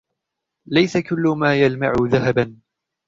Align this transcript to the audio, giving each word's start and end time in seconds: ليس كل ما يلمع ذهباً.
ليس 0.65 0.97
كل 0.97 1.23
ما 1.37 1.55
يلمع 1.61 1.93
ذهباً. 2.01 2.57